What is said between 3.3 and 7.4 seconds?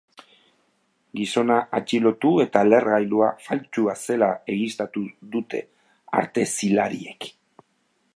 faltsua zela egiaztatu dute artezilariek.